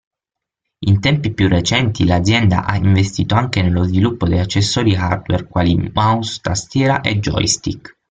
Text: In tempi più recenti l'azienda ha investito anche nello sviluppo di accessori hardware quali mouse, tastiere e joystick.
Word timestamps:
In 0.87 0.99
tempi 0.99 1.31
più 1.31 1.47
recenti 1.47 2.05
l'azienda 2.07 2.65
ha 2.65 2.75
investito 2.75 3.35
anche 3.35 3.61
nello 3.61 3.83
sviluppo 3.83 4.27
di 4.27 4.39
accessori 4.39 4.95
hardware 4.95 5.45
quali 5.45 5.91
mouse, 5.93 6.39
tastiere 6.41 7.01
e 7.03 7.19
joystick. 7.19 7.95